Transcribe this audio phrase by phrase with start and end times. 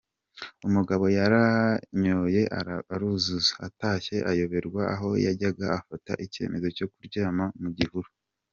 [0.67, 2.41] Umugabo yaranyoye
[2.93, 8.09] aruzuza, atashye ayoberwa aho yajyaga afata icyemezo cyo kuryama mu gihuru.